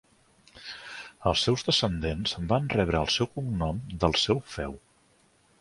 [1.31, 4.79] Els seus descendents van rebre el seu cognom del seu feu.